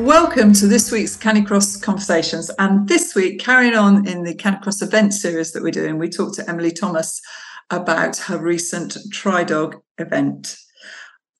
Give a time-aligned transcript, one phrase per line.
[0.00, 2.50] Welcome to this week's Canicross Conversations.
[2.58, 6.36] And this week, carrying on in the Canicross event series that we're doing, we talked
[6.36, 7.20] to Emily Thomas
[7.68, 10.56] about her recent TriDog event.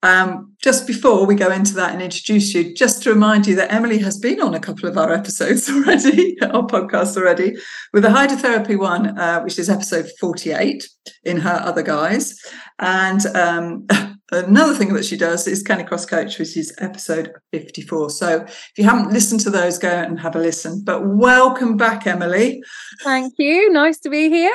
[0.03, 3.73] Um, just before we go into that and introduce you, just to remind you that
[3.73, 7.57] Emily has been on a couple of our episodes already, our podcast already,
[7.95, 10.87] with the hydrotherapy one, uh, which is episode 48
[11.25, 12.39] in her other guise.
[12.79, 13.87] And um,
[14.31, 18.11] another thing that she does is Canicross Coach, which is episode 54.
[18.11, 20.83] So if you haven't listened to those, go and have a listen.
[20.85, 22.63] But welcome back, Emily.
[23.03, 23.73] Thank you.
[23.73, 24.55] Nice to be here.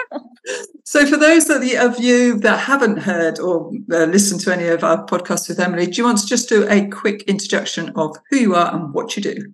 [0.84, 1.64] So, for those of
[2.00, 5.94] you that haven't heard or uh, listened to any of our podcasts with Emily, do
[5.94, 9.23] you want to just do a quick introduction of who you are and what you
[9.23, 9.52] do?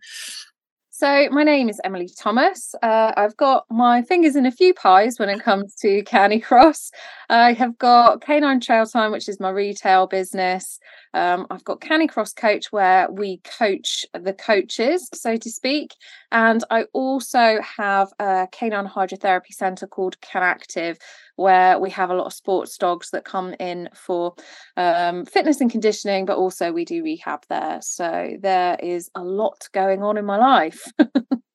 [1.02, 2.76] So, my name is Emily Thomas.
[2.84, 6.92] Uh, I've got my fingers in a few pies when it comes to County Canicross.
[7.28, 10.78] I have got Canine Trail Time, which is my retail business.
[11.14, 15.96] Um, I've got Canicross Coach, where we coach the coaches, so to speak.
[16.32, 20.98] And I also have a canine hydrotherapy centre called Canactive,
[21.36, 24.36] where we have a lot of sports dogs that come in for
[24.78, 27.80] um, fitness and conditioning, but also we do rehab there.
[27.82, 30.84] So there is a lot going on in my life.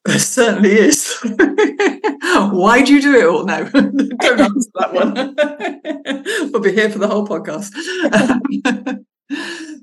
[0.06, 1.14] There certainly is.
[1.22, 3.64] Why do you do it all now?
[3.68, 6.50] Don't answer that one.
[6.50, 7.70] we'll be here for the whole podcast.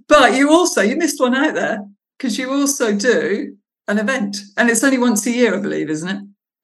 [0.07, 1.81] but you also you missed one out there
[2.17, 3.56] because you also do
[3.88, 6.23] an event, and it's only once a year, I believe, isn't it?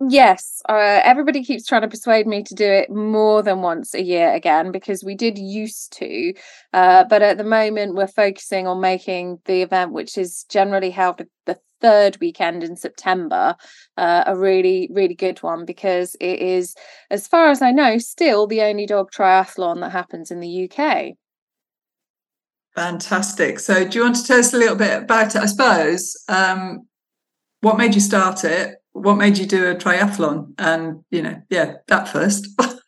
[0.09, 4.01] Yes, uh, everybody keeps trying to persuade me to do it more than once a
[4.01, 6.33] year again because we did used to,
[6.73, 11.21] uh, but at the moment we're focusing on making the event, which is generally held
[11.21, 13.55] at the third weekend in September,
[13.97, 16.73] uh, a really, really good one because it is,
[17.11, 21.15] as far as I know, still the only dog triathlon that happens in the UK.
[22.73, 23.59] Fantastic.
[23.59, 25.41] So, do you want to tell us a little bit about it?
[25.41, 26.87] I suppose um,
[27.61, 28.75] what made you start it?
[28.93, 30.53] What made you do a triathlon?
[30.57, 32.47] And you know, yeah, that first.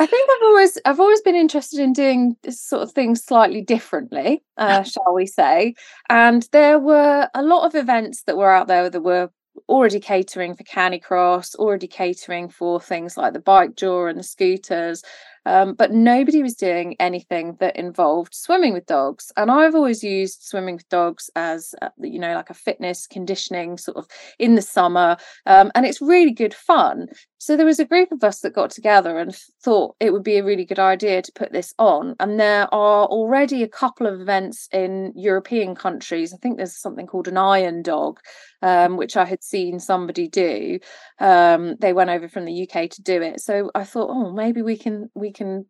[0.00, 3.60] I think I've always I've always been interested in doing this sort of things slightly
[3.60, 5.74] differently, uh, shall we say?
[6.08, 9.28] And there were a lot of events that were out there that were
[9.68, 15.02] already catering for Canicross, already catering for things like the bikejor and the scooters,
[15.46, 19.32] um, but nobody was doing anything that involved swimming with dogs.
[19.36, 23.78] And I've always used swimming with dogs as, uh, you know, like a fitness conditioning
[23.78, 24.06] sort of
[24.38, 25.16] in the summer.
[25.46, 27.08] Um, and it's really good fun.
[27.38, 29.34] So there was a group of us that got together and
[29.64, 32.14] thought it would be a really good idea to put this on.
[32.20, 36.34] And there are already a couple of events in European countries.
[36.34, 38.20] I think there's something called an Iron Dog,
[38.60, 40.80] um, which I had seen somebody do.
[41.18, 43.40] Um, they went over from the UK to do it.
[43.40, 45.64] So I thought, oh, maybe we can we can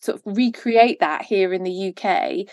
[0.00, 2.46] sort of recreate that here in the UK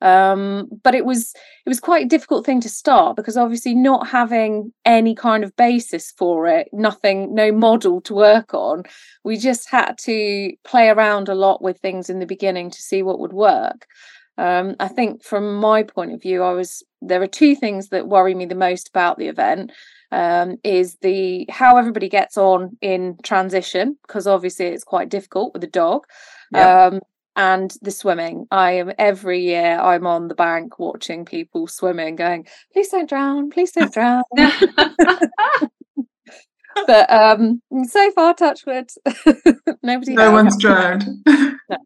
[0.00, 1.32] um, but it was
[1.64, 5.56] it was quite a difficult thing to start because obviously not having any kind of
[5.56, 8.82] basis for it nothing no model to work on
[9.24, 13.02] we just had to play around a lot with things in the beginning to see
[13.02, 13.86] what would work
[14.38, 18.08] um, i think from my point of view i was there are two things that
[18.08, 19.70] worry me the most about the event
[20.12, 25.64] um, is the how everybody gets on in transition because obviously it's quite difficult with
[25.64, 26.04] a dog
[26.52, 26.86] yeah.
[26.86, 27.00] um,
[27.36, 28.46] and the swimming.
[28.50, 33.50] I am every year I'm on the bank watching people swimming, going, please don't drown,
[33.50, 34.22] please don't drown.
[36.86, 38.90] but um so far, touchwood,
[39.82, 40.14] nobody.
[40.14, 41.04] No one's drowned.
[41.26, 41.76] no.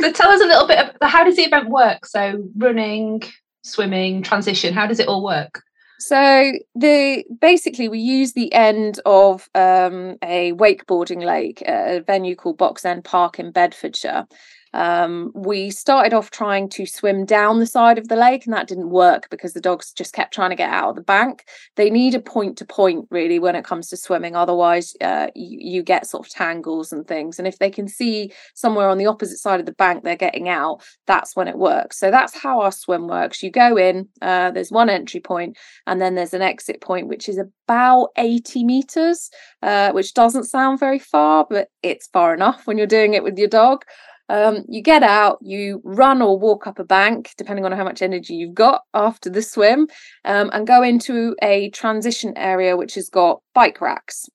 [0.00, 2.06] So tell us a little bit of how does the event work?
[2.06, 3.22] So running,
[3.62, 5.62] swimming, transition, how does it all work?
[6.00, 12.56] So the basically we use the end of um, a wakeboarding lake, a venue called
[12.56, 14.26] Box End Park in Bedfordshire,
[14.74, 18.68] um, we started off trying to swim down the side of the lake, and that
[18.68, 21.44] didn't work because the dogs just kept trying to get out of the bank.
[21.76, 24.36] They need a point to point, really, when it comes to swimming.
[24.36, 27.38] Otherwise, uh, you, you, get sort of tangles and things.
[27.38, 30.48] And if they can see somewhere on the opposite side of the bank they're getting
[30.48, 31.98] out, that's when it works.
[31.98, 33.42] So that's how our swim works.
[33.42, 35.56] You go in, uh, there's one entry point,
[35.86, 39.30] and then there's an exit point, which is about 80 meters,
[39.62, 43.38] uh, which doesn't sound very far, but it's far enough when you're doing it with
[43.38, 43.84] your dog.
[44.28, 48.02] Um, you get out, you run or walk up a bank, depending on how much
[48.02, 49.88] energy you've got after the swim,
[50.24, 54.28] um, and go into a transition area which has got bike racks.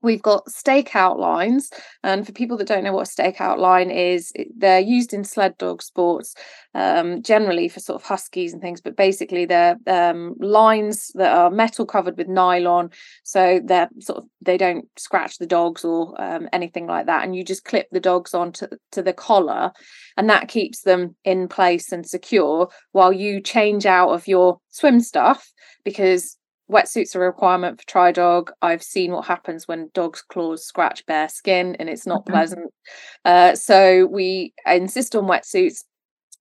[0.00, 1.70] We've got stakeout lines,
[2.04, 5.58] and for people that don't know what a stakeout line is, they're used in sled
[5.58, 6.34] dog sports,
[6.74, 8.80] um, generally for sort of huskies and things.
[8.80, 12.90] But basically, they're um, lines that are metal covered with nylon,
[13.24, 17.24] so they're sort of they don't scratch the dogs or um, anything like that.
[17.24, 19.72] And you just clip the dogs onto to the collar,
[20.16, 25.00] and that keeps them in place and secure while you change out of your swim
[25.00, 25.50] stuff
[25.84, 26.36] because
[26.70, 28.50] wetsuits are a requirement for Tri Dog.
[28.62, 32.32] I've seen what happens when dogs' claws scratch bare skin, and it's not mm-hmm.
[32.32, 32.74] pleasant.
[33.24, 35.84] Uh, so we insist on wetsuits,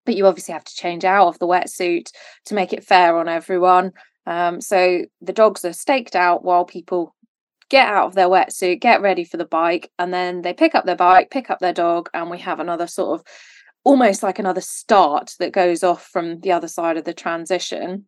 [0.06, 2.12] but you obviously have to change out of the wetsuit
[2.45, 3.91] to make it fair on everyone.
[4.25, 7.15] Um, so the dogs are staked out while people
[7.69, 10.85] get out of their wetsuit, get ready for the bike, and then they pick up
[10.85, 13.25] their bike, pick up their dog, and we have another sort of
[13.83, 18.06] almost like another start that goes off from the other side of the transition.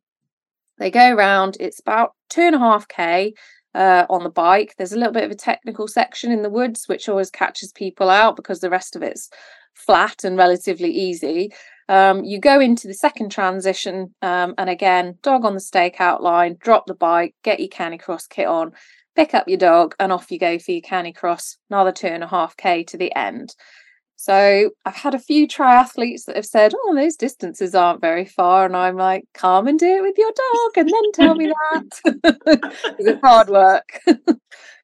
[0.79, 3.33] They go around, it's about two and a half K
[3.75, 4.75] uh, on the bike.
[4.77, 8.09] There's a little bit of a technical section in the woods, which always catches people
[8.09, 9.29] out because the rest of it's
[9.73, 11.51] flat and relatively easy.
[11.87, 16.57] Um, you go into the second transition, um, and again, dog on the stakeout line,
[16.59, 18.73] drop the bike, get your canicross kit on,
[19.15, 22.27] pick up your dog, and off you go for your canicross, another two and a
[22.27, 23.55] half K to the end.
[24.21, 28.65] So I've had a few triathletes that have said, "Oh, those distances aren't very far,"
[28.65, 32.01] and I'm like, "Come and do it with your dog, and then tell me that."
[32.99, 34.01] it's hard work.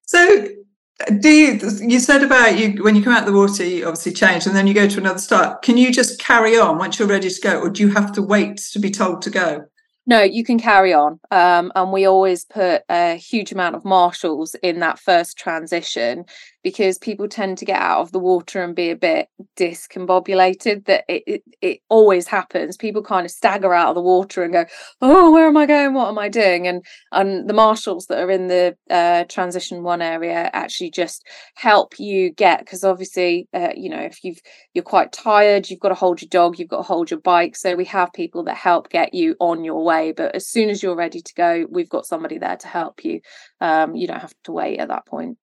[0.06, 0.48] so,
[1.20, 1.60] do you?
[1.82, 4.56] You said about you when you come out of the water, you obviously change, and
[4.56, 5.64] then you go to another start.
[5.64, 8.22] Can you just carry on once you're ready to go, or do you have to
[8.22, 9.66] wait to be told to go?
[10.08, 11.20] No, you can carry on.
[11.32, 16.26] Um, and we always put a huge amount of marshals in that first transition
[16.66, 20.86] because people tend to get out of the water and be a bit discombobulated.
[20.86, 22.76] That it, it, it always happens.
[22.76, 24.66] People kind of stagger out of the water and go,
[25.00, 25.94] "Oh, where am I going?
[25.94, 30.02] What am I doing?" And and the marshals that are in the uh, transition one
[30.02, 31.24] area actually just
[31.54, 34.42] help you get because obviously, uh, you know, if you've
[34.74, 37.56] you're quite tired, you've got to hold your dog, you've got to hold your bike.
[37.56, 40.14] So we have people that help get you on your way.
[40.14, 43.22] But as soon as you're ready to go, we've got somebody there to help you.
[43.62, 45.38] Um, you don't have to wait at that point.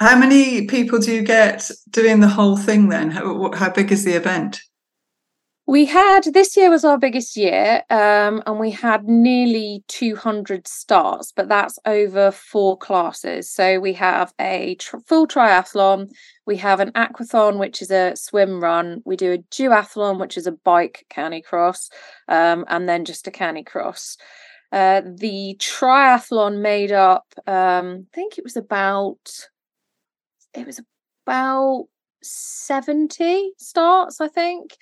[0.00, 3.10] How many people do you get doing the whole thing then?
[3.10, 4.62] How, how big is the event?
[5.66, 11.32] We had this year was our biggest year, um, and we had nearly 200 starts,
[11.32, 13.50] but that's over four classes.
[13.50, 16.10] So we have a tr- full triathlon,
[16.46, 20.46] we have an aquathon, which is a swim run, we do a duathlon, which is
[20.46, 21.90] a bike canicross,
[22.26, 24.16] um, and then just a canicross.
[24.72, 29.48] Uh, the triathlon made up, um, I think it was about,
[30.54, 30.80] it was
[31.26, 31.86] about
[32.22, 34.76] 70 starts, I think.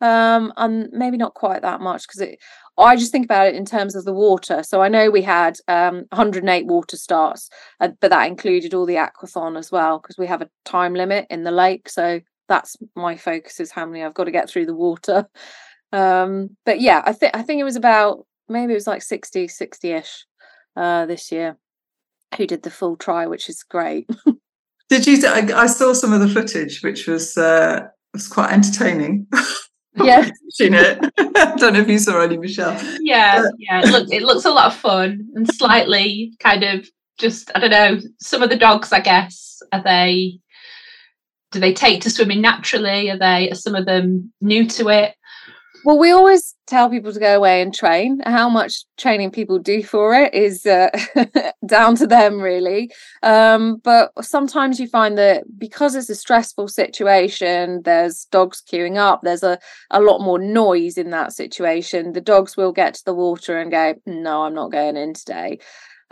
[0.00, 2.38] Um and maybe not quite that much because it
[2.76, 4.62] i just think about it in terms of the water.
[4.64, 7.48] So i know we had um 108 water starts
[7.80, 11.26] uh, but that included all the aquathon as well because we have a time limit
[11.30, 11.88] in the lake.
[11.88, 15.28] So that's my focus is how many i've got to get through the water.
[15.92, 19.46] Um but yeah i think i think it was about maybe it was like 60
[19.46, 20.24] 60ish
[20.76, 21.56] uh this year.
[22.36, 24.08] Who did the full try which is great
[24.92, 27.80] did you I, I saw some of the footage which was uh
[28.12, 29.26] was quite entertaining.
[29.94, 30.30] Yeah.
[30.48, 30.98] Seen it.
[31.18, 32.80] I don't know if you saw any michelle.
[33.02, 37.50] Yeah yeah it looks it looks a lot of fun and slightly kind of just
[37.54, 40.40] i don't know some of the dogs i guess are they
[41.52, 43.10] do they take to swimming naturally?
[43.10, 45.14] Are they are some of them new to it
[45.84, 48.20] well, we always tell people to go away and train.
[48.24, 50.90] How much training people do for it is uh,
[51.66, 52.90] down to them, really.
[53.22, 59.20] Um, but sometimes you find that because it's a stressful situation, there's dogs queuing up,
[59.22, 59.58] there's a,
[59.90, 62.12] a lot more noise in that situation.
[62.12, 65.58] The dogs will get to the water and go, No, I'm not going in today.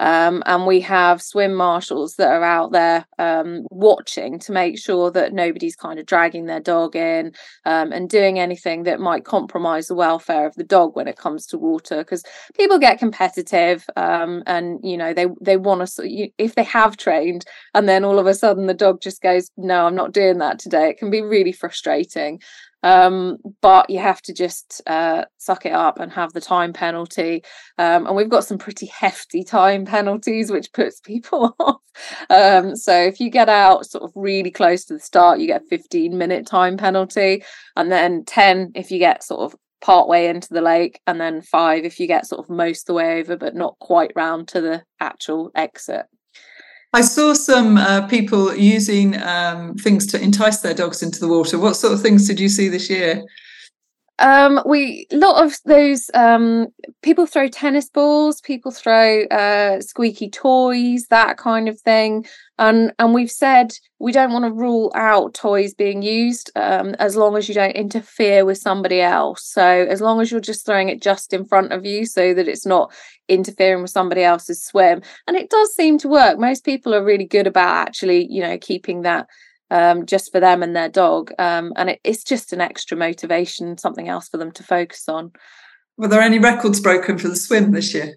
[0.01, 5.11] Um, and we have swim marshals that are out there um, watching to make sure
[5.11, 7.33] that nobody's kind of dragging their dog in
[7.67, 11.45] um, and doing anything that might compromise the welfare of the dog when it comes
[11.49, 11.99] to water.
[11.99, 12.25] Because
[12.57, 17.45] people get competitive, um, and you know they they want to if they have trained
[17.75, 20.59] and then all of a sudden the dog just goes, "No, I'm not doing that
[20.59, 22.41] today." It can be really frustrating.
[22.83, 27.43] Um, but you have to just uh, suck it up and have the time penalty.
[27.79, 31.81] Um, and we've got some pretty hefty time penalties, which puts people off.
[32.31, 35.63] Um, so if you get out sort of really close to the start, you get
[35.63, 37.45] a 15 minute time penalty,
[37.77, 41.43] and then 10 if you get sort of part way into the lake, and then
[41.43, 44.61] five if you get sort of most the way over, but not quite round to
[44.61, 46.07] the actual exit.
[46.93, 51.59] I saw some uh, people using um, things to entice their dogs into the water.
[51.59, 53.23] What sort of things did you see this year?
[54.21, 56.69] Um, we a lot of those um,
[57.03, 62.27] people throw tennis balls, people throw uh, squeaky toys, that kind of thing,
[62.59, 67.17] and and we've said we don't want to rule out toys being used um, as
[67.17, 69.43] long as you don't interfere with somebody else.
[69.45, 72.47] So as long as you're just throwing it just in front of you, so that
[72.47, 72.93] it's not
[73.27, 76.39] interfering with somebody else's swim, and it does seem to work.
[76.39, 79.29] Most people are really good about actually, you know, keeping that
[79.71, 81.33] um, just for them and their dog.
[81.39, 85.33] Um, and it, it's just an extra motivation, something else for them to focus on.
[85.97, 88.17] Were there any records broken for the swim this year?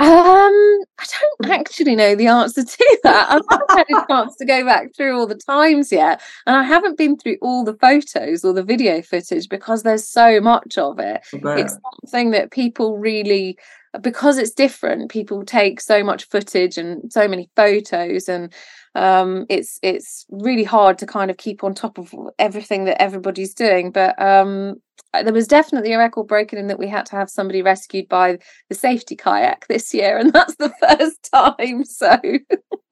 [0.00, 0.52] Um,
[1.00, 1.06] I
[1.40, 3.30] don't actually know the answer to that.
[3.30, 6.62] I haven't had a chance to go back through all the times yet, and I
[6.62, 11.00] haven't been through all the photos or the video footage because there's so much of
[11.00, 11.22] it.
[11.32, 13.58] It's something that people really,
[14.00, 18.52] because it's different, people take so much footage and so many photos, and
[18.98, 23.54] um, it's it's really hard to kind of keep on top of everything that everybody's
[23.54, 23.92] doing.
[23.92, 27.62] But um, there was definitely a record broken in that we had to have somebody
[27.62, 28.38] rescued by
[28.68, 31.84] the safety kayak this year, and that's the first time.
[31.84, 32.18] So,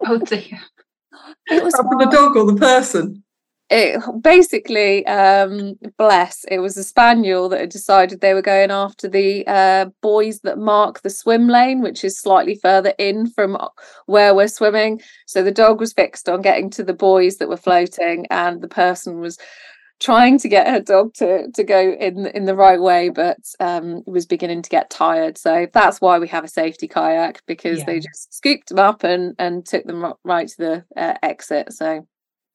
[0.07, 0.61] oh dear,
[1.49, 3.25] it was for the dog or the person
[3.69, 9.09] it basically um bless it was a spaniel that had decided they were going after
[9.09, 13.57] the uh buoys that mark the swim lane which is slightly further in from
[14.07, 15.01] where we're swimming.
[15.27, 18.69] So the dog was fixed on getting to the buoys that were floating and the
[18.69, 19.39] person was
[19.99, 24.03] trying to get her dog to to go in in the right way but um
[24.07, 25.39] was beginning to get tired.
[25.39, 27.87] So that's why we have a safety kayak because yeah.
[27.87, 31.73] they just scooped them up and and took them right to the uh, exit.
[31.73, 32.07] So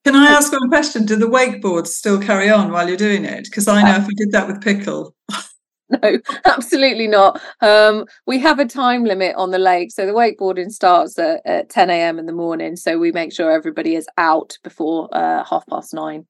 [0.03, 1.05] can I ask one question?
[1.05, 3.45] Do the wakeboards still carry on while you're doing it?
[3.45, 5.15] Because I know if I did that with Pickle.
[5.89, 7.41] no, absolutely not.
[7.61, 9.91] Um, we have a time limit on the lake.
[9.91, 12.17] So the wakeboarding starts at, at 10 a.m.
[12.17, 12.75] in the morning.
[12.75, 16.25] So we make sure everybody is out before uh, half past nine.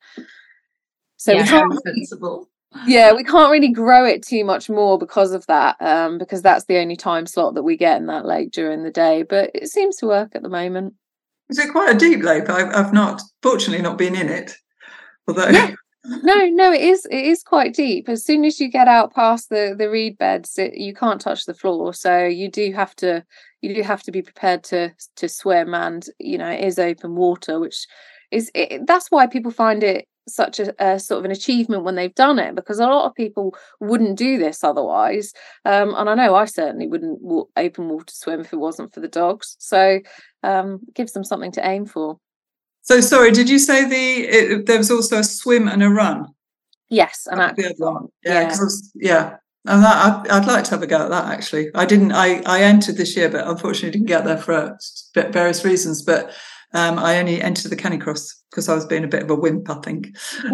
[1.18, 2.50] So yeah, we can't, sensible.
[2.88, 6.66] Yeah, we can't really grow it too much more because of that, um, because that's
[6.66, 9.24] the only time slot that we get in that lake during the day.
[9.24, 10.96] But it seems to work at the moment.
[11.52, 12.50] Is it quite a deep lake?
[12.50, 14.54] I've, I've not, fortunately, not been in it.
[15.28, 15.52] Although.
[16.04, 17.06] No, no, it is.
[17.12, 18.10] It is quite deep.
[18.10, 21.46] As soon as you get out past the the reed beds, it, you can't touch
[21.46, 21.94] the floor.
[21.94, 23.24] So you do have to,
[23.62, 27.16] you do have to be prepared to to swim, and you know it is open
[27.16, 27.86] water, which
[28.32, 31.96] is it, that's why people find it such a, a, sort of an achievement when
[31.96, 35.34] they've done it because a lot of people wouldn't do this otherwise
[35.66, 39.00] um, and i know i certainly wouldn't walk, open water swim if it wasn't for
[39.00, 40.00] the dogs so
[40.44, 42.18] um, gives them something to aim for
[42.82, 46.28] so sorry did you say the it, there was also a swim and a run
[46.90, 49.38] yes and the other one yeah yeah, yeah.
[49.64, 51.70] And that, I'd, I'd, like to have a go at that actually.
[51.76, 52.14] I didn't.
[52.14, 54.76] I, I entered this year, but unfortunately didn't get there for
[55.14, 56.02] various reasons.
[56.02, 56.34] But
[56.74, 59.70] um, I only entered the Canicross because I was being a bit of a wimp,
[59.70, 60.16] I think.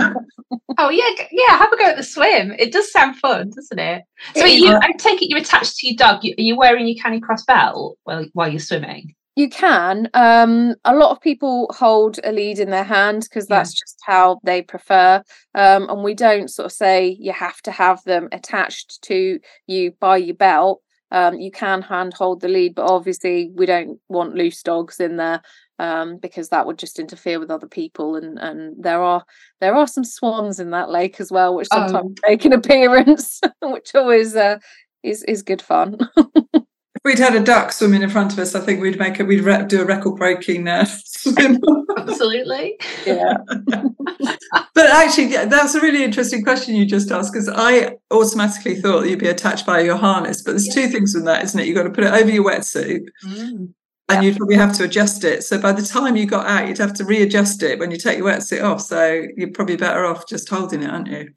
[0.78, 1.58] oh yeah, yeah.
[1.58, 2.54] Have a go at the swim.
[2.58, 4.04] It does sound fun, doesn't it?
[4.36, 6.26] So you, I take it you're attached to your dog.
[6.26, 9.14] are you wearing your Canicross belt while while you're swimming?
[9.36, 10.10] You can.
[10.16, 13.84] Um, a lot of people hold a lead in their hand because that's yeah.
[13.84, 15.22] just how they prefer.
[15.54, 19.92] Um, and we don't sort of say you have to have them attached to you
[20.00, 20.82] by your belt.
[21.12, 25.18] Um, you can hand hold the lead, but obviously we don't want loose dogs in
[25.18, 25.44] there
[25.79, 28.15] um, because that would just interfere with other people.
[28.15, 29.24] And and there are
[29.62, 31.77] there are some swans in that lake as well, which oh.
[31.77, 32.29] sometimes oh.
[32.29, 34.57] make an appearance, which always uh,
[35.03, 35.98] is is good fun.
[36.17, 39.24] if we'd had a duck swimming in front of us, I think we'd make it.
[39.24, 41.60] We'd re- do a record breaking uh, swim.
[41.98, 42.79] Absolutely.
[43.05, 43.38] Yeah.
[44.74, 49.19] but actually, that's a really interesting question you just asked because I automatically thought you'd
[49.19, 50.41] be attached by your harness.
[50.41, 50.86] But there's yeah.
[50.86, 51.67] two things with that, isn't it?
[51.67, 53.05] You've got to put it over your wetsuit.
[53.24, 53.74] Mm
[54.10, 55.44] and you'd probably have to adjust it.
[55.44, 58.18] So by the time you got out, you'd have to readjust it when you take
[58.18, 58.82] your wetsuit off.
[58.82, 61.30] So you're probably better off just holding it, aren't you?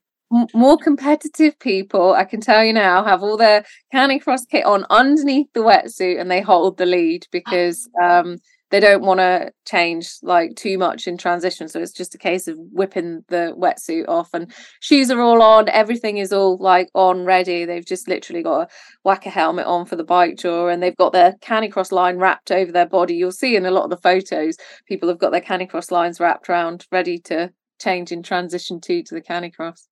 [0.54, 5.48] More competitive people, I can tell you now, have all their Canicross kit on underneath
[5.54, 8.38] the wetsuit and they hold the lead because um,
[8.70, 12.48] they don't want to change like too much in transition so it's just a case
[12.48, 17.24] of whipping the wetsuit off and shoes are all on everything is all like on
[17.24, 17.64] ready.
[17.64, 18.68] They've just literally got a
[19.04, 22.50] whack a helmet on for the bike tour and they've got their canicross line wrapped
[22.50, 23.14] over their body.
[23.14, 26.48] You'll see in a lot of the photos people have got their canicross lines wrapped
[26.48, 29.88] around ready to change in transition to to the canicross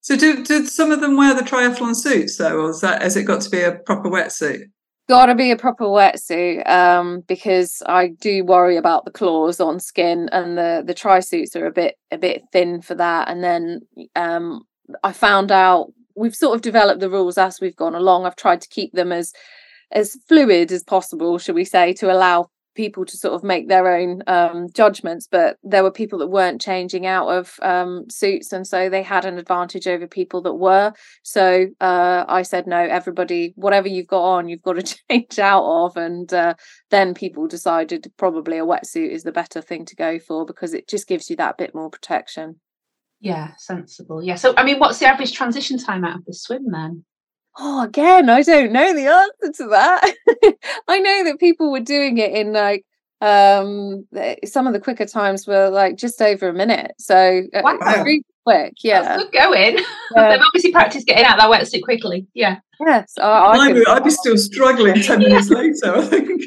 [0.00, 3.16] so do, do some of them wear the triathlon suits though or is that has
[3.16, 4.64] it got to be a proper wetsuit
[5.08, 9.80] got to be a proper wetsuit um, because I do worry about the claws on
[9.80, 13.28] skin, and the the tri suits are a bit a bit thin for that.
[13.28, 13.80] And then
[14.16, 14.62] um,
[15.02, 18.24] I found out we've sort of developed the rules as we've gone along.
[18.24, 19.32] I've tried to keep them as
[19.92, 23.88] as fluid as possible, should we say, to allow people to sort of make their
[23.94, 28.66] own um, judgments, but there were people that weren't changing out of um, suits, and
[28.66, 30.92] so they had an advantage over people that were.
[31.22, 35.64] So uh, I said, no, everybody, whatever you've got on, you've got to change out
[35.64, 36.54] of, and uh,
[36.90, 40.88] then people decided probably a wetsuit is the better thing to go for because it
[40.88, 42.60] just gives you that bit more protection.
[43.20, 44.22] Yeah, sensible.
[44.22, 44.34] Yeah.
[44.34, 47.04] So, I mean, what's the average transition time out of the swim then?
[47.56, 50.14] Oh, again, I don't know the answer to that.
[50.88, 52.84] I know that people were doing it in like
[53.20, 54.06] um
[54.44, 56.92] some of the quicker times were like just over a minute.
[56.98, 57.78] So uh, wow.
[58.02, 59.02] really quick, yeah.
[59.02, 59.78] That's good going.
[60.14, 60.28] Yeah.
[60.28, 62.26] They've obviously practiced getting out that wetsuit quickly.
[62.34, 62.58] Yeah.
[62.78, 63.14] Yes.
[63.18, 66.42] I, I I'd, I'd be still struggling 10 minutes later, I think.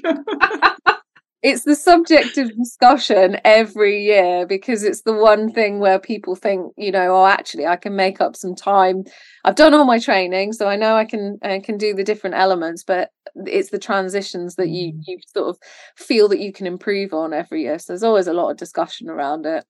[1.48, 6.74] It's the subject of discussion every year because it's the one thing where people think
[6.78, 9.04] you know oh actually i can make up some time
[9.46, 12.36] i've done all my training so i know i can i can do the different
[12.36, 13.12] elements but
[13.46, 15.02] it's the transitions that you mm.
[15.08, 15.58] you sort of
[15.96, 19.10] feel that you can improve on every year so there's always a lot of discussion
[19.10, 19.64] around it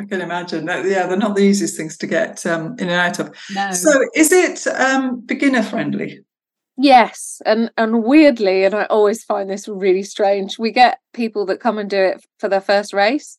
[0.00, 0.64] I can imagine.
[0.64, 3.34] Yeah, they're not the easiest things to get um, in and out of.
[3.52, 3.72] No.
[3.72, 6.20] So, is it um, beginner friendly?
[6.80, 10.60] Yes, and and weirdly, and I always find this really strange.
[10.60, 13.36] We get people that come and do it for their first race,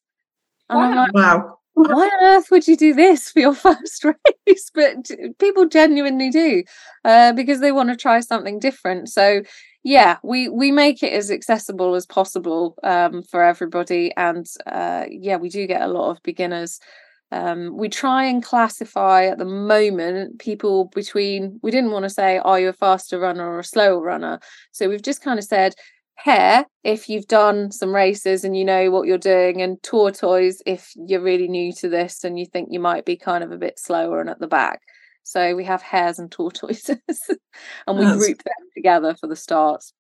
[0.70, 0.86] and wow.
[0.86, 1.56] I'm like, wow.
[1.74, 4.70] Why on earth would you do this for your first race?
[4.76, 6.64] But people genuinely do
[7.06, 9.08] uh, because they want to try something different.
[9.08, 9.42] So
[9.86, 15.38] yeah, we we make it as accessible as possible um, for everybody, and uh, yeah,
[15.38, 16.82] we do get a lot of beginners
[17.32, 22.40] um, we try and classify at the moment people between, we didn't want to say,
[22.40, 24.40] are you a faster runner or a slower runner?
[24.72, 25.76] So we've just kind of said,
[26.16, 30.92] hare if you've done some races and you know what you're doing, and tortoise if
[30.96, 33.80] you're really new to this and you think you might be kind of a bit
[33.80, 34.82] slower and at the back.
[35.24, 36.98] So we have hares and tortoises
[37.88, 39.94] and we group them together for the starts.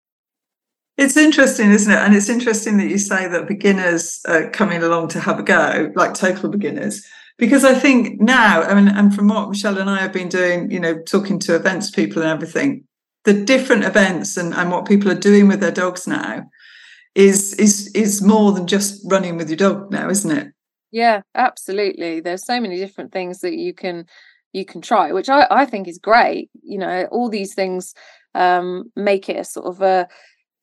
[0.98, 2.00] It's interesting, isn't it?
[2.00, 5.92] And it's interesting that you say that beginners are coming along to have a go,
[5.96, 7.08] like total beginners,
[7.40, 10.70] because I think now, I mean, and from what Michelle and I have been doing,
[10.70, 12.84] you know, talking to events people and everything,
[13.24, 16.44] the different events and, and what people are doing with their dogs now
[17.16, 20.54] is is is more than just running with your dog now, isn't it?
[20.92, 22.20] Yeah, absolutely.
[22.20, 24.06] There's so many different things that you can
[24.52, 26.50] you can try, which I, I think is great.
[26.62, 27.94] You know, all these things
[28.36, 30.08] um, make it a sort of a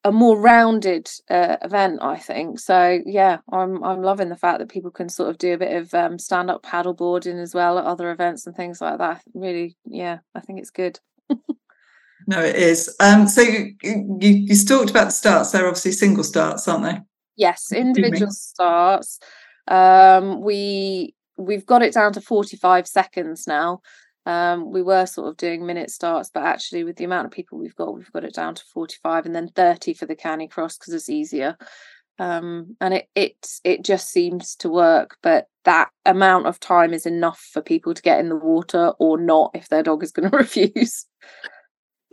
[0.07, 2.61] a more rounded uh, event, I think.
[2.61, 5.75] So yeah, I'm I'm loving the fact that people can sort of do a bit
[5.75, 9.23] of um, stand up paddle boarding as well at other events and things like that.
[9.35, 11.01] Really, yeah, I think it's good.
[12.29, 12.95] no, it is.
[13.01, 15.51] Um, so you, you you talked about the starts.
[15.51, 17.01] They're obviously single starts, aren't they?
[17.37, 19.19] Yes, individual starts.
[19.67, 23.81] Um, we we've got it down to 45 seconds now
[24.27, 27.59] um, we were sort of doing minute starts, but actually, with the amount of people
[27.59, 30.93] we've got, we've got it down to 45 and then 30 for the canicross because
[30.93, 31.57] it's easier.
[32.19, 37.07] Um, and it it it just seems to work, but that amount of time is
[37.07, 40.29] enough for people to get in the water or not if their dog is going
[40.31, 41.07] to refuse.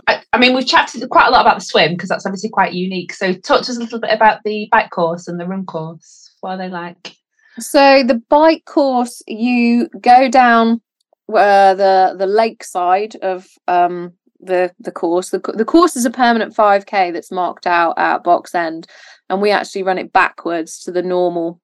[0.07, 2.73] I, I, mean, we've chatted quite a lot about the swim because that's obviously quite
[2.73, 3.13] unique.
[3.13, 6.35] So, talk to us a little bit about the bike course and the run course.
[6.41, 7.15] What are they like?
[7.59, 10.81] So, the bike course, you go down
[11.29, 15.29] uh, the the lakeside of um, the the course.
[15.29, 18.87] The, the course is a permanent 5k that's marked out at Box End,
[19.29, 21.59] and we actually run it backwards to the normal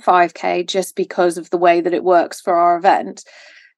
[0.00, 3.24] 5k just because of the way that it works for our event.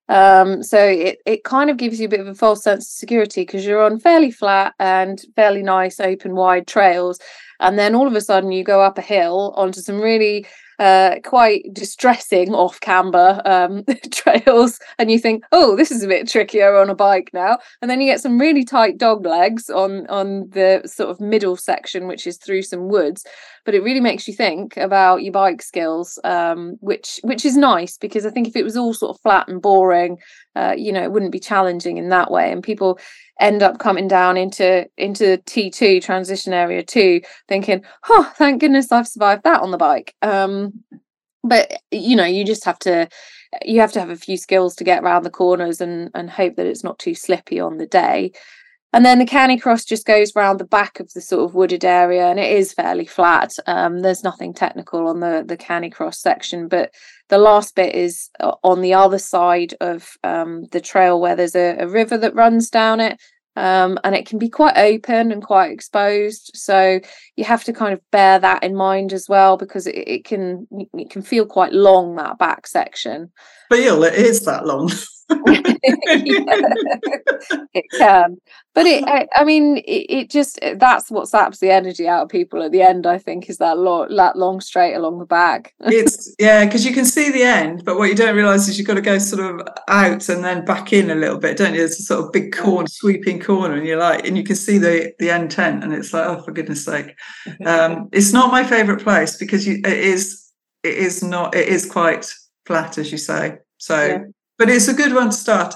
[0.08, 2.92] Um, so it it kind of gives you a bit of a false sense of
[2.92, 7.18] security because you're on fairly flat and fairly nice open wide trails,
[7.60, 10.46] and then all of a sudden you go up a hill onto some really
[10.78, 16.28] uh, quite distressing off camber um, trails, and you think, oh, this is a bit
[16.28, 17.58] trickier on a bike now.
[17.82, 21.56] And then you get some really tight dog legs on on the sort of middle
[21.56, 23.24] section, which is through some woods.
[23.64, 27.98] But it really makes you think about your bike skills, um, which which is nice
[27.98, 30.18] because I think if it was all sort of flat and boring,
[30.58, 32.50] uh, you know, it wouldn't be challenging in that way.
[32.50, 32.98] And people
[33.40, 39.06] end up coming down into into T2 transition area two, thinking, "Oh, thank goodness I've
[39.08, 40.82] survived that on the bike." Um,
[41.44, 43.08] but you know, you just have to
[43.64, 46.56] you have to have a few skills to get around the corners and and hope
[46.56, 48.32] that it's not too slippy on the day.
[48.92, 52.26] And then the Canicross just goes round the back of the sort of wooded area,
[52.28, 53.52] and it is fairly flat.
[53.66, 56.94] Um, there's nothing technical on the the canicross section, but
[57.28, 61.54] the last bit is uh, on the other side of um, the trail where there's
[61.54, 63.20] a, a, river that runs down it,
[63.56, 66.50] um, and it can be quite open and quite exposed.
[66.54, 67.00] So
[67.36, 70.66] you have to kind of bear that in mind as well because it, it can
[70.70, 73.32] it can feel quite long that back section.
[73.70, 74.90] Feel it is that long.
[77.74, 78.38] it can.
[78.74, 82.28] But it I, I mean it, it, just that's what saps the energy out of
[82.30, 85.74] people at the end i think is that long that long straight along the back
[85.80, 88.86] it's yeah because you can see the end but what you don't realize is you've
[88.86, 91.84] got to go sort of out and then back in a little bit don't you?
[91.84, 94.78] It's a sort of big corner sweeping corner and you're like and you can see
[94.78, 97.14] the the end tent and it's like oh for goodness sake.
[97.66, 100.52] Um it's not my favorite place because you, it is
[100.84, 102.32] it is not it is quite
[102.68, 104.18] flat as you say so yeah
[104.58, 105.74] but it's a good one to start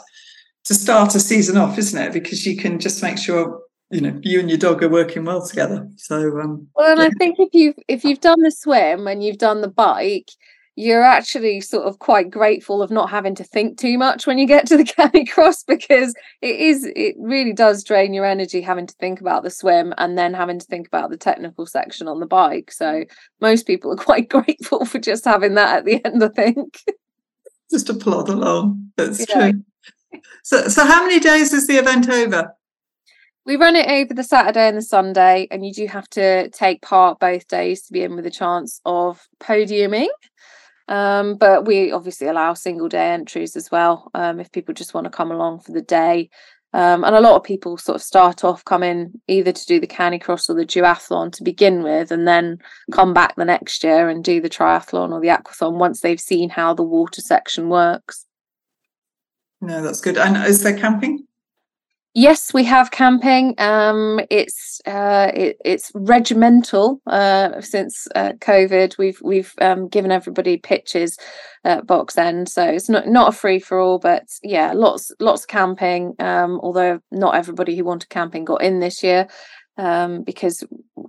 [0.65, 2.13] to start a season off, isn't it?
[2.13, 5.47] Because you can just make sure you know you and your dog are working well
[5.47, 5.89] together.
[5.97, 7.07] So um, well, and yeah.
[7.07, 10.31] I think if you've if you've done the swim and you've done the bike,
[10.75, 14.47] you're actually sort of quite grateful of not having to think too much when you
[14.47, 18.95] get to the Canicross because it is it really does drain your energy having to
[18.95, 22.27] think about the swim and then having to think about the technical section on the
[22.27, 23.05] bike so
[23.41, 26.81] most people are quite grateful for just having that at the end i think
[27.73, 28.93] just to plod along.
[28.97, 29.51] That's yeah.
[29.51, 30.21] true.
[30.45, 32.55] So, so how many days is the event over?
[33.45, 36.83] We run it over the Saturday and the Sunday, and you do have to take
[36.83, 40.09] part both days to be in with a chance of podiuming.
[40.89, 45.05] Um, but we obviously allow single day entries as well um, if people just want
[45.05, 46.29] to come along for the day.
[46.75, 49.87] Um, and a lot of people sort of start off coming either to do the
[49.87, 52.59] canicross or the duathlon to begin with, and then
[52.91, 56.49] come back the next year and do the triathlon or the aquathon once they've seen
[56.49, 58.27] how the water section works.
[59.61, 60.17] No, that's good.
[60.17, 61.27] And is there camping?
[62.15, 63.55] Yes, we have camping.
[63.57, 68.99] Um, it's uh, it, it's regimental uh, since uh, COVID.
[68.99, 71.17] We've we've um, given everybody pitches
[71.65, 75.43] at Box End, so it's not not a free for all, but yeah, lots lots
[75.43, 76.15] of camping.
[76.19, 79.27] Um, although not everybody who wanted camping got in this year
[79.79, 80.65] um, because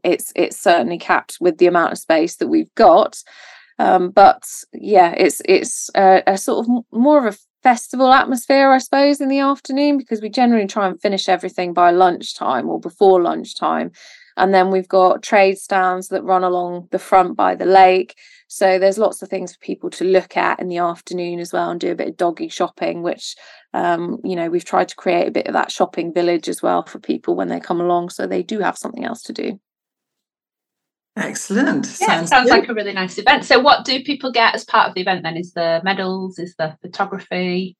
[0.05, 3.21] it's it's certainly capped with the amount of space that we've got.
[3.79, 8.77] Um, but yeah, it's it's a, a sort of more of a festival atmosphere, I
[8.77, 13.21] suppose, in the afternoon because we generally try and finish everything by lunchtime or before
[13.21, 13.91] lunchtime.
[14.35, 18.17] And then we've got trade stands that run along the front by the lake.
[18.47, 21.69] So there's lots of things for people to look at in the afternoon as well
[21.69, 23.35] and do a bit of doggy shopping, which,
[23.73, 26.83] um, you know, we've tried to create a bit of that shopping village as well
[26.83, 28.09] for people when they come along.
[28.09, 29.59] So they do have something else to do.
[31.15, 31.85] Excellent.
[32.01, 33.45] Yeah, sounds, sounds like a really nice event.
[33.45, 35.37] So, what do people get as part of the event then?
[35.37, 37.77] Is the medals, is the photography?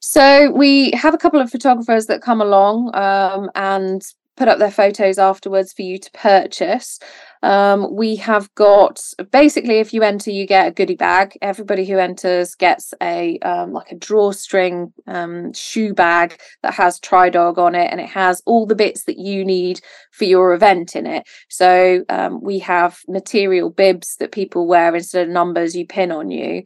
[0.00, 4.02] So, we have a couple of photographers that come along um, and
[4.36, 6.98] put up their photos afterwards for you to purchase.
[7.42, 11.36] Um, we have got basically, if you enter, you get a goodie bag.
[11.42, 17.58] Everybody who enters gets a um, like a drawstring um, shoe bag that has TriDog
[17.58, 21.06] on it, and it has all the bits that you need for your event in
[21.06, 21.26] it.
[21.48, 26.30] So um, we have material bibs that people wear instead of numbers you pin on
[26.30, 26.64] you.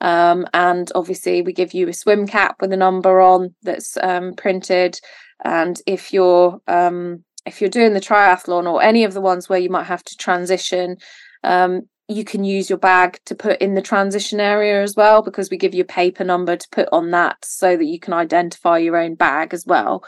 [0.00, 4.34] Um, and obviously, we give you a swim cap with a number on that's um,
[4.34, 5.00] printed.
[5.44, 9.58] And if you're um, if you're doing the triathlon or any of the ones where
[9.58, 10.96] you might have to transition,
[11.44, 15.50] um, you can use your bag to put in the transition area as well because
[15.50, 18.78] we give you a paper number to put on that so that you can identify
[18.78, 20.04] your own bag as well.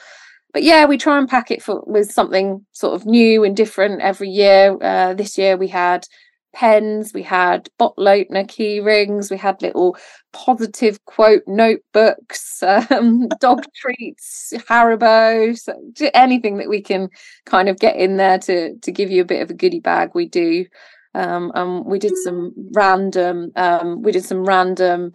[0.52, 4.00] But yeah, we try and pack it for with something sort of new and different
[4.00, 4.76] every year.
[4.80, 6.06] Uh, this year we had
[6.52, 9.96] pens, we had bottle opener key rings, we had little
[10.32, 15.74] positive quote notebooks, um, dog treats, Haribo, so
[16.14, 17.08] anything that we can
[17.46, 20.10] kind of get in there to to give you a bit of a goodie bag.
[20.14, 20.66] We do.
[21.12, 23.50] Um, and we did some random.
[23.56, 25.12] Um, we did some random.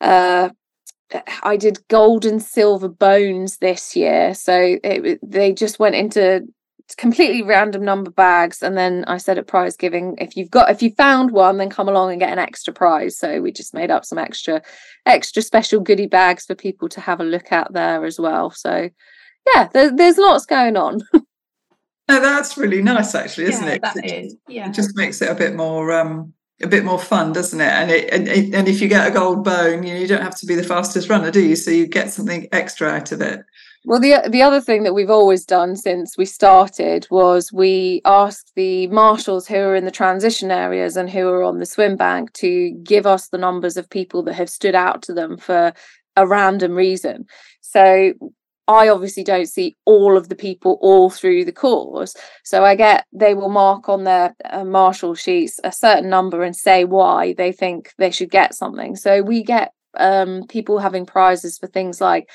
[0.00, 0.48] Uh,
[1.42, 6.46] I did gold and silver bones this year, so it, they just went into
[6.94, 10.82] completely random number bags and then i said at prize giving if you've got if
[10.82, 13.90] you found one then come along and get an extra prize so we just made
[13.90, 14.60] up some extra
[15.06, 18.88] extra special goodie bags for people to have a look at there as well so
[19.54, 23.96] yeah there, there's lots going on no that's really nice actually isn't yeah, it that
[23.96, 24.36] it, is.
[24.48, 27.72] yeah it just makes it a bit more um a bit more fun, doesn't it?
[27.72, 30.38] And it, and, and if you get a gold bone, you know, you don't have
[30.40, 31.56] to be the fastest runner, do you?
[31.56, 33.44] So you get something extra out of it.
[33.86, 38.52] Well, the the other thing that we've always done since we started was we asked
[38.54, 42.32] the marshals who are in the transition areas and who are on the swim bank
[42.34, 45.72] to give us the numbers of people that have stood out to them for
[46.14, 47.24] a random reason.
[47.62, 48.12] So
[48.68, 52.14] I obviously don't see all of the people all through the course.
[52.44, 56.54] So I get they will mark on their uh, marshal sheets a certain number and
[56.54, 58.94] say why they think they should get something.
[58.94, 62.28] So we get um, people having prizes for things like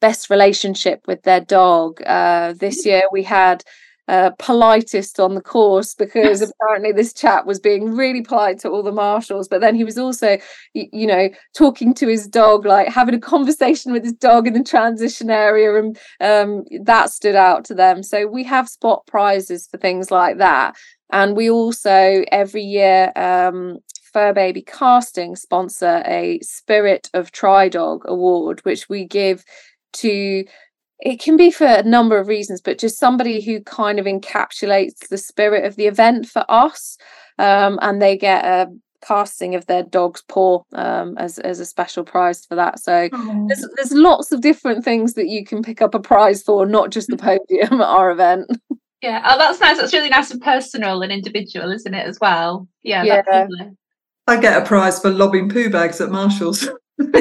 [0.00, 2.02] best relationship with their dog.
[2.06, 3.64] Uh, this year we had
[4.08, 8.82] uh, politest on the course because apparently this chap was being really polite to all
[8.82, 10.38] the marshals, but then he was also,
[10.72, 14.54] you, you know, talking to his dog, like having a conversation with his dog in
[14.54, 18.02] the transition area, and um, that stood out to them.
[18.02, 20.74] So we have spot prizes for things like that,
[21.12, 23.78] and we also every year um,
[24.10, 29.44] Fur Baby Casting sponsor a Spirit of Tri Dog award, which we give
[29.94, 30.44] to
[31.00, 35.08] it can be for a number of reasons, but just somebody who kind of encapsulates
[35.08, 36.98] the spirit of the event for us.
[37.38, 38.66] Um, and they get a
[39.00, 42.80] casting of their dog's paw um, as, as a special prize for that.
[42.80, 43.08] So
[43.46, 46.90] there's, there's lots of different things that you can pick up a prize for, not
[46.90, 48.50] just the podium at our event.
[49.00, 49.78] Yeah, oh, that's nice.
[49.78, 52.66] That's really nice and personal and individual, isn't it, as well?
[52.82, 53.22] Yeah, Yeah.
[54.26, 56.68] I get a prize for lobbing poo bags at Marshalls.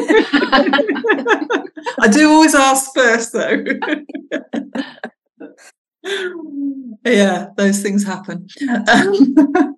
[2.00, 3.64] I do always ask first, though.
[7.06, 8.48] yeah, those things happen.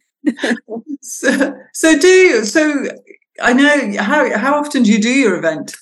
[1.02, 2.46] so, so do you?
[2.46, 2.86] So
[3.42, 5.76] I know how how often do you do your event?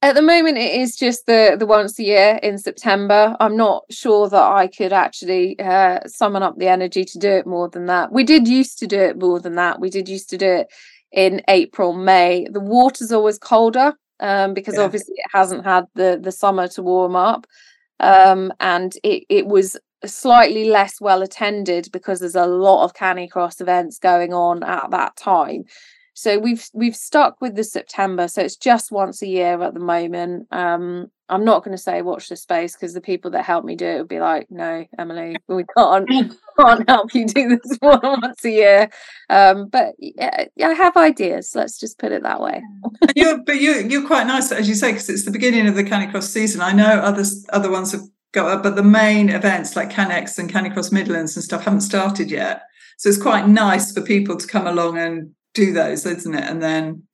[0.00, 3.36] At the moment, it is just the the once a year in September.
[3.40, 7.46] I'm not sure that I could actually uh, summon up the energy to do it
[7.46, 8.10] more than that.
[8.10, 9.80] We did used to do it more than that.
[9.80, 10.72] We did used to do it
[11.12, 12.46] in April, May.
[12.50, 14.84] The water's always colder um, because Yeah.
[14.84, 17.46] obviously it hasn't had the the summer to warm up,
[18.00, 23.60] um, and it it was slightly less well attended because there's a lot of Canicross
[23.60, 25.64] events going on at that time.
[26.22, 28.28] So we've we've stuck with the September.
[28.28, 30.46] So it's just once a year at the moment.
[30.52, 33.74] Um, I'm not going to say watch the space because the people that help me
[33.74, 36.08] do it would be like, no, Emily, we can't
[36.60, 38.90] can't help you do this than once a year.
[39.30, 41.50] Um, but yeah, I have ideas.
[41.56, 42.62] Let's just put it that way.
[43.16, 45.82] You're, but you you're quite nice, as you say, because it's the beginning of the
[45.82, 46.60] Canicross season.
[46.60, 50.52] I know others other ones have got up, but the main events like CaniX and
[50.52, 52.62] Canicross Midlands and stuff haven't started yet.
[52.98, 56.44] So it's quite nice for people to come along and do those, isn't it?
[56.44, 57.04] And then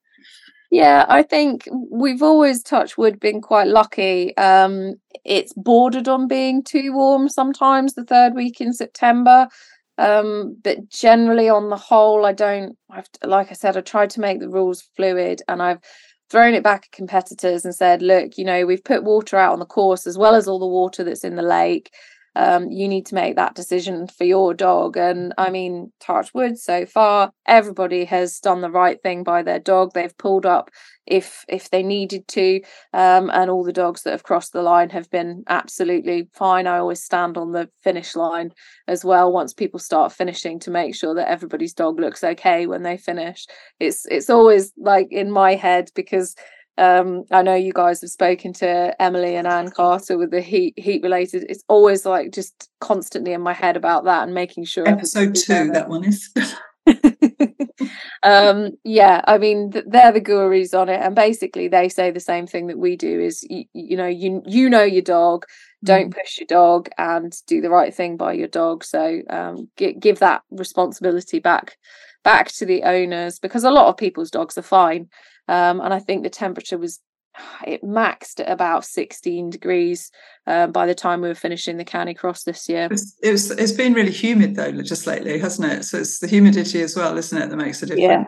[0.71, 4.37] Yeah, I think we've always touched wood been quite lucky.
[4.37, 9.49] Um, it's bordered on being too warm sometimes the third week in September.
[9.97, 14.21] Um, but generally on the whole, I don't I've like I said, I tried to
[14.21, 15.81] make the rules fluid and I've
[16.31, 19.59] thrown it back at competitors and said, look, you know, we've put water out on
[19.59, 21.91] the course as well as all the water that's in the lake.
[22.39, 24.97] Um, you need to make that decision for your dog.
[24.97, 29.59] And I mean, touch wood so far, everybody has done the right thing by their
[29.59, 29.91] dog.
[29.93, 30.71] They've pulled up
[31.05, 32.61] if if they needed to.
[32.93, 36.69] Um, and all the dogs that have crossed the line have been absolutely fine.
[36.69, 38.53] I always stand on the finish line
[38.87, 42.85] as well once people start finishing to make sure that everybody's dog looks okay when
[42.85, 43.47] they finish.
[43.81, 46.37] It's it's always like in my head because
[46.79, 50.75] um, I know you guys have spoken to Emily and Anne Carter with the heat
[50.77, 51.45] heat related.
[51.49, 55.53] It's always like just constantly in my head about that and making sure episode two,
[55.53, 55.73] there.
[55.73, 56.33] that one is.
[58.23, 62.47] um yeah i mean they're the gurus on it and basically they say the same
[62.47, 65.45] thing that we do is you, you know you you know your dog
[65.85, 69.93] don't push your dog and do the right thing by your dog so um gi-
[70.01, 71.77] give that responsibility back
[72.25, 75.09] back to the owners because a lot of people's dogs are fine
[75.49, 77.01] um and i think the temperature was
[77.67, 80.11] it maxed at about 16 degrees
[80.47, 83.51] uh, by the time we were finishing the county Canicross this year It's, it was,
[83.51, 85.85] it's been really humid though, just lately, hasn't it?
[85.85, 88.03] So it's the humidity as well, isn't it, that makes a difference.
[88.03, 88.25] yeah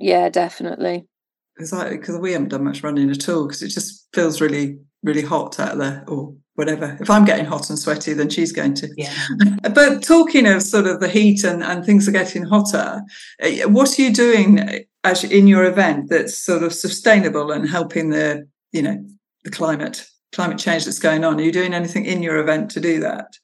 [0.00, 1.06] yeah definitely
[1.54, 5.60] because we haven't done much running at all because it just feels really really hot
[5.60, 6.96] out there or whatever.
[7.00, 8.88] If i'm getting hot and sweaty then she's going to.
[8.96, 9.12] Yeah.
[9.74, 13.02] but talking of sort of the heat and, and things are getting hotter
[13.40, 18.10] eh, what are you doing as in your event that's sort of sustainable and helping
[18.10, 19.04] the you know
[19.44, 21.40] the climate climate change that's going on?
[21.40, 23.36] Are you doing anything in your event to do that?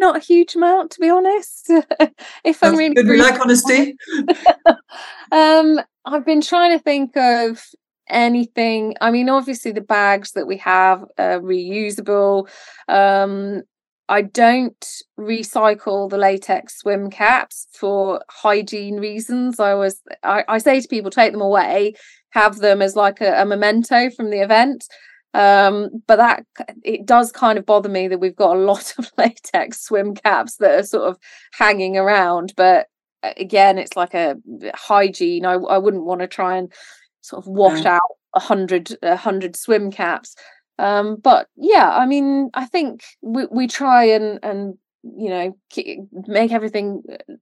[0.00, 1.70] Not a huge amount to be honest.
[2.44, 3.96] If i'm really good we like honesty.
[5.32, 7.64] um i've been trying to think of
[8.10, 8.94] anything.
[9.00, 12.48] I mean obviously the bags that we have are reusable.
[12.88, 13.62] Um
[14.10, 14.86] i don't
[15.18, 19.60] recycle the latex swim caps for hygiene reasons.
[19.60, 21.94] I was i, I say to people take them away.
[22.30, 24.84] Have them as like a, a memento from the event.
[25.34, 26.44] Um but that
[26.84, 30.56] it does kind of bother me that we've got a lot of latex swim caps
[30.56, 31.18] that are sort of
[31.52, 32.54] hanging around.
[32.56, 32.86] But
[33.22, 34.36] uh, again it's like a
[34.74, 35.44] hygiene.
[35.44, 36.72] I, I wouldn't want to try and
[37.20, 37.90] sort of wash No.
[37.90, 40.34] out a hundred a hundred swim caps
[40.78, 45.56] um but yeah i mean i think we, we try and and you know
[46.26, 47.34] make everything uh,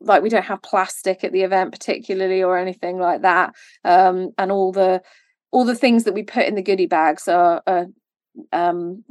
[0.00, 4.50] like we don't have plastic at the event particularly or anything like that um and
[4.50, 5.02] all the
[5.52, 7.86] all the things that we put in the goodie bags are, are
[8.52, 9.04] um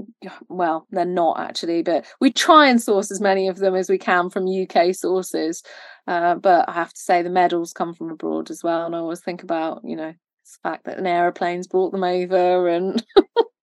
[0.48, 3.98] well they're not actually but we try and source as many of them as we
[3.98, 5.62] can from uk sources
[6.08, 9.00] uh, but i have to say the medals come from abroad as well and i
[9.00, 13.06] always think about you know the fact that an aeroplane's brought them over and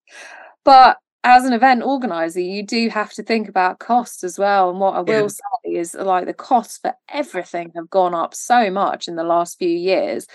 [0.65, 4.81] but as an event organizer you do have to think about costs as well and
[4.81, 5.29] what i will yeah.
[5.29, 9.59] say is like the costs for everything have gone up so much in the last
[9.59, 10.27] few years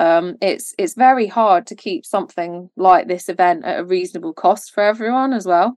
[0.00, 4.72] um, it's it's very hard to keep something like this event at a reasonable cost
[4.72, 5.76] for everyone as well.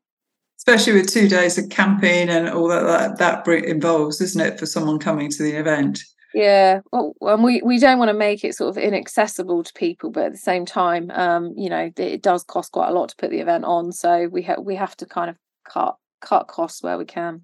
[0.58, 4.66] Especially with two days of camping and all that that, that involves isn't it for
[4.66, 6.00] someone coming to the event?
[6.34, 10.10] Yeah well and we we don't want to make it sort of inaccessible to people
[10.10, 13.16] but at the same time um you know it does cost quite a lot to
[13.18, 15.36] put the event on so we have we have to kind of
[15.70, 17.42] cut cut costs where we can.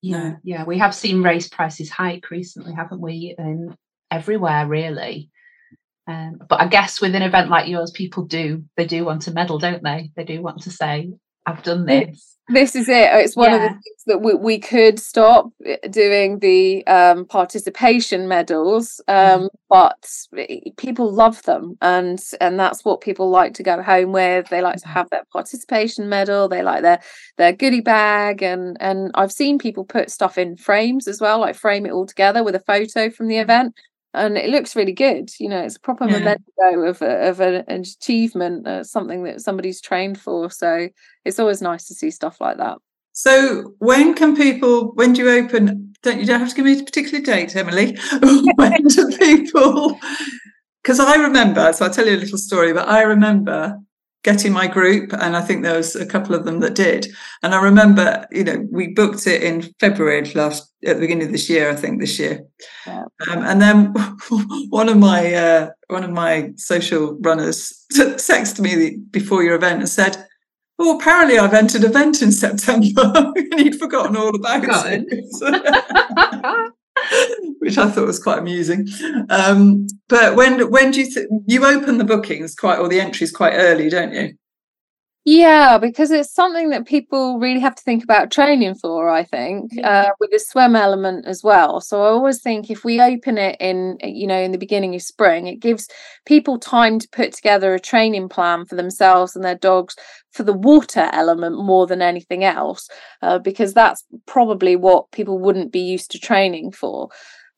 [0.00, 3.76] Yeah yeah we have seen race prices hike recently haven't we and
[4.10, 5.30] everywhere really
[6.06, 9.32] um, but I guess with an event like yours, people do they do want to
[9.32, 10.10] medal, don't they?
[10.16, 11.10] They do want to say,
[11.46, 13.08] "I've done this." This is it.
[13.12, 13.56] It's one yeah.
[13.56, 19.42] of the things that we, we could stop eh, doing the um, participation medals, um,
[19.42, 19.48] mm.
[19.70, 24.48] but people love them, and and that's what people like to go home with.
[24.48, 24.92] They like to mm-hmm.
[24.92, 26.48] have their participation medal.
[26.48, 27.00] They like their
[27.38, 31.54] their goodie bag, and and I've seen people put stuff in frames as well, like
[31.54, 33.42] frame it all together with a photo from the mm-hmm.
[33.42, 33.74] event
[34.14, 35.30] and it looks really good.
[35.38, 36.18] You know, it's a proper yeah.
[36.18, 40.50] memento of a, of an achievement, uh, something that somebody's trained for.
[40.50, 40.88] So
[41.24, 42.78] it's always nice to see stuff like that.
[43.12, 44.92] So when can people?
[44.94, 45.94] When do you open?
[46.02, 47.96] Don't you don't have to give me a particular date, Emily?
[48.56, 49.98] when do people?
[50.82, 51.72] Because I remember.
[51.72, 52.72] So I'll tell you a little story.
[52.72, 53.78] But I remember
[54.22, 57.06] getting my group and i think there was a couple of them that did.
[57.42, 61.32] And i remember you know we booked it in february last at the beginning of
[61.32, 62.44] this year i think this year.
[62.86, 63.04] Yeah.
[63.28, 63.94] um, and then
[64.70, 69.88] one of my uh, one of my social runners texted me before your event and
[69.88, 70.26] said
[70.78, 73.32] oh apparently i've entered event in september.
[73.52, 76.72] And he'd forgotten all about it
[77.58, 78.88] which I thought was quite amusing.
[79.30, 83.32] Um, but when when do you th- you open the bookings quite or the entries
[83.32, 84.34] quite early, don't you?
[85.24, 89.70] Yeah, because it's something that people really have to think about training for, I think,
[89.84, 91.80] uh, with the swim element as well.
[91.80, 95.02] So I always think if we open it in, you know, in the beginning of
[95.02, 95.86] spring, it gives
[96.26, 99.94] people time to put together a training plan for themselves and their dogs
[100.32, 102.88] for the water element more than anything else,
[103.22, 107.10] uh, because that's probably what people wouldn't be used to training for.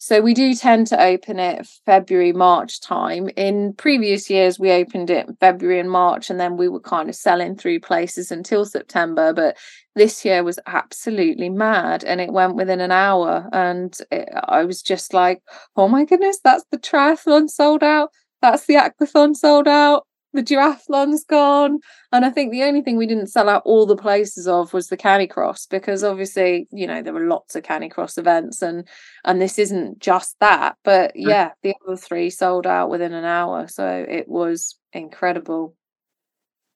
[0.05, 3.31] So we do tend to open it February, March time.
[3.39, 7.15] In previous years, we opened it February and March, and then we were kind of
[7.15, 9.33] selling through places until September.
[9.33, 9.57] But
[9.95, 13.49] this year was absolutely mad, and it went within an hour.
[13.51, 15.43] And it, I was just like,
[15.75, 18.11] oh my goodness, that's the triathlon sold out.
[18.43, 21.79] That's the aquathon sold out the duathlon's gone.
[22.13, 24.89] And I think the only thing we didn't sell out all the places of was
[24.89, 28.87] the Canicross because obviously, you know, there were lots of Canicross events and
[29.25, 30.77] and this isn't just that.
[30.85, 33.69] But yeah, the other three sold out within an hour.
[33.69, 35.77] So it was incredible.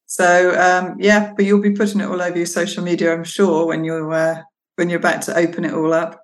[0.05, 3.67] So um yeah, but you'll be putting it all over your social media, I'm sure,
[3.67, 4.41] when you're uh,
[4.75, 6.23] when you're about to open it all up.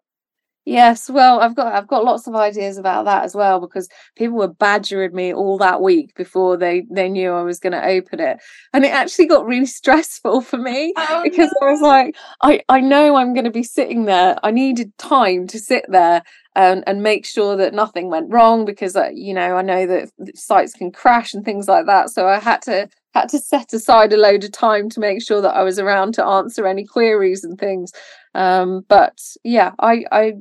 [0.65, 4.38] Yes, well, I've got I've got lots of ideas about that as well because people
[4.38, 8.19] were badgering me all that week before they they knew I was going to open
[8.19, 8.39] it,
[8.73, 11.67] and it actually got really stressful for me oh, because no.
[11.67, 14.39] I was like, I I know I'm going to be sitting there.
[14.41, 16.23] I needed time to sit there
[16.56, 20.10] and and make sure that nothing went wrong because uh, you know I know that
[20.36, 22.10] sites can crash and things like that.
[22.10, 25.41] So I had to had to set aside a load of time to make sure
[25.41, 27.91] that I was around to answer any queries and things.
[28.34, 30.34] Um, but yeah, I I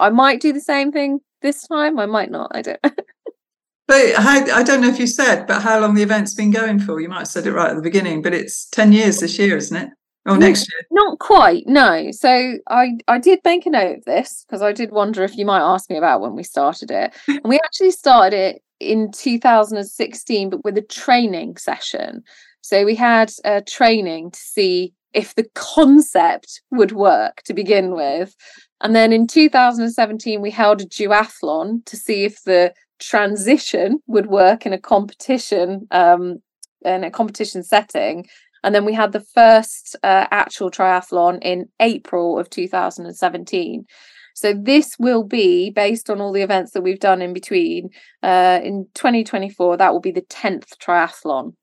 [0.00, 1.98] I might do the same thing this time.
[1.98, 2.50] I might not.
[2.54, 2.80] I don't.
[3.86, 6.80] but how, I don't know if you said, but how long the event's been going
[6.80, 7.00] for?
[7.00, 9.56] You might have said it right at the beginning, but it's ten years this year,
[9.56, 9.90] isn't it?
[10.26, 10.82] Or next year?
[10.90, 11.64] Not quite.
[11.66, 12.10] No.
[12.10, 15.46] So I I did make a note of this because I did wonder if you
[15.46, 20.50] might ask me about when we started it, and we actually started it in 2016,
[20.50, 22.22] but with a training session.
[22.62, 28.34] So we had a training to see if the concept would work to begin with.
[28.80, 34.66] And then in 2017, we held a duathlon to see if the transition would work
[34.66, 36.38] in a competition, um,
[36.82, 38.26] in a competition setting.
[38.62, 43.86] And then we had the first uh, actual triathlon in April of 2017.
[44.34, 47.90] So this will be based on all the events that we've done in between.
[48.22, 51.54] Uh, in 2024, that will be the 10th triathlon.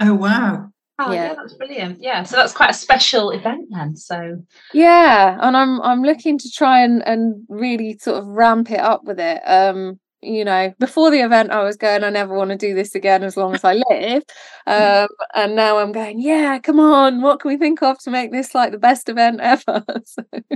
[0.00, 0.70] Oh, wow.
[0.98, 1.28] Oh yeah.
[1.28, 1.34] yeah.
[1.34, 2.02] that's brilliant.
[2.02, 3.96] Yeah, so that's quite a special event then.
[3.96, 4.42] So
[4.72, 9.04] yeah, and I'm I'm looking to try and and really sort of ramp it up
[9.04, 9.40] with it.
[9.46, 12.94] Um, you know, before the event, I was going, I never want to do this
[12.94, 14.22] again as long as I live.
[14.68, 18.32] Um, and now I'm going, yeah, come on, what can we think of to make
[18.32, 19.82] this like the best event ever?
[20.04, 20.22] so.
[20.36, 20.50] so,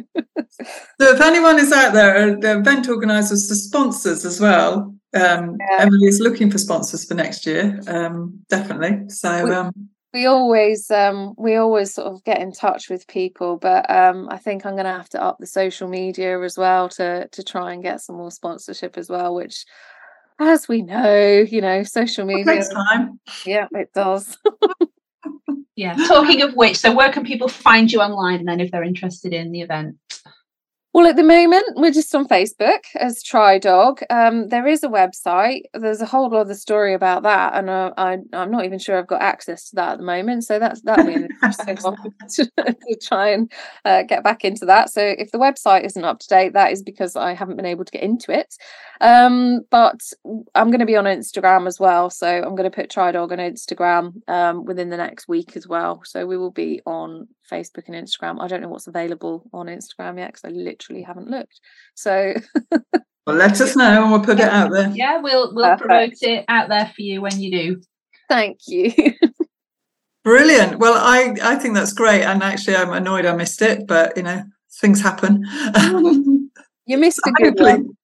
[1.01, 5.78] if anyone is out there, the event organisers, the sponsors as well, um, yeah.
[5.78, 9.09] Emily is looking for sponsors for next year, um, definitely.
[9.09, 13.57] So, we, um, we always um, we always sort of get in touch with people,
[13.57, 16.89] but um, I think I'm going to have to up the social media as well
[16.91, 19.65] to to try and get some more sponsorship as well, which.
[20.39, 22.47] As we know, you know, social media.
[22.47, 23.21] Next time.
[23.47, 24.37] Yeah, it does.
[25.77, 25.95] yeah.
[26.09, 29.33] Talking of which, so where can people find you online and then if they're interested
[29.33, 29.99] in the event?
[30.95, 34.03] Well, at the moment, we're just on Facebook as Tri Dog.
[34.11, 35.62] Um, there is a website.
[35.72, 39.07] There's a whole other story about that, and uh, I, I'm not even sure I've
[39.07, 40.45] got access to that at the moment.
[40.45, 41.97] So that's that'll be an interesting one
[42.34, 43.51] to, to, try and
[43.86, 44.90] uh, get back into that.
[44.90, 47.86] So if the website isn't up to date, that is because I haven't been able
[47.86, 48.55] to get into it.
[49.01, 50.01] Um, but
[50.55, 52.11] I'm going to be on Instagram as well.
[52.11, 55.66] So I'm going to put Tri Dog on Instagram um, within the next week as
[55.66, 56.03] well.
[56.05, 58.40] So we will be on Facebook and Instagram.
[58.40, 61.61] I don't know what's available on Instagram yet because I literally haven't looked.
[61.95, 62.35] So
[63.26, 64.91] well, let us know and we'll put it out there.
[64.95, 65.80] Yeah, we'll we'll Perfect.
[65.80, 67.83] promote it out there for you when you do.
[68.28, 68.93] Thank you.
[70.24, 70.78] Brilliant.
[70.78, 74.22] Well, I I think that's great, and actually, I'm annoyed I missed it, but you
[74.22, 74.45] know,
[74.80, 75.45] things happen.
[76.87, 77.97] You missed a good hopefully, one.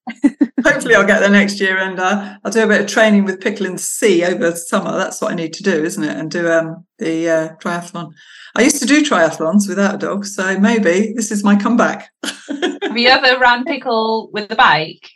[0.65, 3.41] hopefully, I'll get there next year, and uh, I'll do a bit of training with
[3.41, 4.97] Pickling C over summer.
[4.97, 6.17] That's what I need to do, isn't it?
[6.17, 8.13] And do um, the uh, triathlon.
[8.57, 12.11] I used to do triathlons without a dog, so maybe this is my comeback.
[12.23, 15.09] have you ever ran pickle with the bike?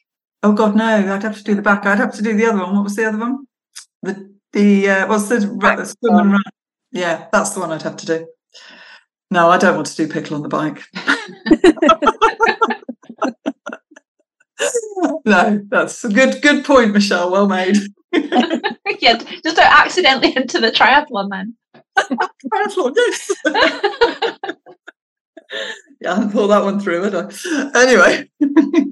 [0.42, 0.84] Oh God, no!
[0.84, 1.86] I'd have to do the back.
[1.86, 2.74] I'd have to do the other one.
[2.74, 3.46] What was the other one?
[4.02, 6.42] The the uh, what's the, the swim and run?
[6.90, 8.26] Yeah, that's the one I'd have to do.
[9.30, 10.82] No, I don't want to do pickle on the bike.
[15.24, 17.30] no, that's a good good point, Michelle.
[17.30, 17.76] Well made.
[18.12, 21.56] yeah, just don't accidentally enter the triathlon then.
[21.98, 23.30] triathlon, yes.
[26.00, 27.30] yeah, I haven't thought that one through, had I?
[27.74, 28.30] Anyway,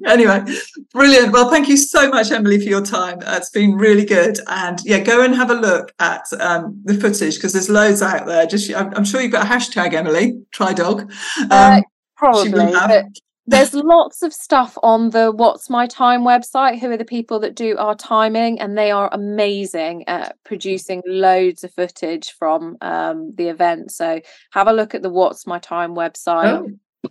[0.06, 0.44] anyway,
[0.92, 1.32] brilliant.
[1.32, 3.18] Well, thank you so much, Emily, for your time.
[3.24, 4.38] Uh, it's been really good.
[4.46, 8.26] And yeah, go and have a look at um, the footage because there's loads out
[8.26, 8.46] there.
[8.46, 10.42] Just, I'm, I'm, sure you've got a hashtag, Emily.
[10.50, 11.12] Tri Dog.
[11.38, 11.80] Uh, um, uh,
[12.16, 13.06] probably, but
[13.50, 16.78] there's lots of stuff on the What's My Time website.
[16.78, 18.60] Who are the people that do our timing?
[18.60, 23.90] And they are amazing at producing loads of footage from um, the event.
[23.90, 24.20] So
[24.52, 26.70] have a look at the What's My Time website.
[27.04, 27.10] Oh,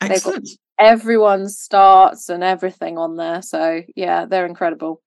[0.00, 0.48] excellent.
[0.80, 3.42] Everyone's starts and everything on there.
[3.42, 5.02] So yeah, they're incredible.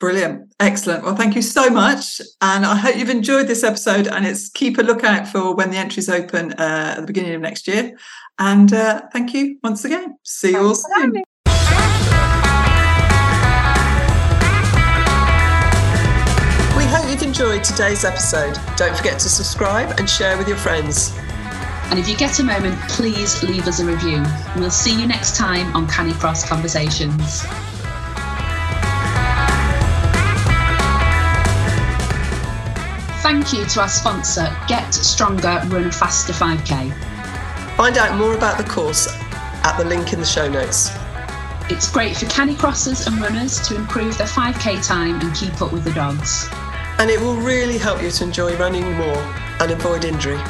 [0.00, 0.54] Brilliant.
[0.60, 1.02] Excellent.
[1.02, 2.20] Well, thank you so much.
[2.40, 4.06] And I hope you've enjoyed this episode.
[4.06, 7.40] And it's keep a lookout for when the entries open uh, at the beginning of
[7.40, 7.96] next year.
[8.38, 10.16] And uh, thank you once again.
[10.22, 11.12] See you all soon.
[16.76, 18.56] We hope you've enjoyed today's episode.
[18.76, 21.12] Don't forget to subscribe and share with your friends.
[21.90, 24.22] And if you get a moment, please leave us a review.
[24.56, 27.44] We'll see you next time on Canicross Conversations.
[33.20, 37.76] Thank you to our sponsor, Get Stronger Run Faster 5K.
[37.76, 39.08] Find out more about the course
[39.64, 40.90] at the link in the show notes.
[41.68, 45.82] It's great for canicrossers and runners to improve their 5k time and keep up with
[45.82, 46.48] the dogs.
[46.98, 49.18] And it will really help you to enjoy running more
[49.60, 50.40] and avoid injury.